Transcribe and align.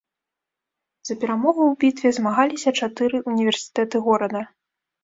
За 1.09 1.17
перамогу 1.25 1.61
ў 1.67 1.73
бітве 1.83 2.09
змагаліся 2.19 2.69
чатыры 2.79 3.17
ўніверсітэты 3.31 4.07
горада. 4.11 4.41